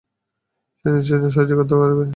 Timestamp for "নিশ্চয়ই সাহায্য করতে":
0.89-1.75